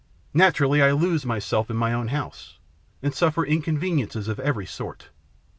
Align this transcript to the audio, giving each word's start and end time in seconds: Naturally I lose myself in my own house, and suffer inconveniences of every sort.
Naturally 0.33 0.81
I 0.81 0.93
lose 0.93 1.27
myself 1.27 1.69
in 1.69 1.77
my 1.77 1.93
own 1.93 2.07
house, 2.07 2.57
and 3.03 3.13
suffer 3.13 3.45
inconveniences 3.45 4.27
of 4.27 4.39
every 4.39 4.65
sort. 4.65 5.09